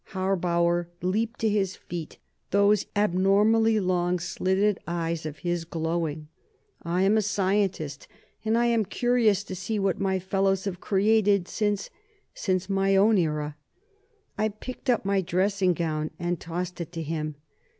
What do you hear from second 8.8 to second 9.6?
curious to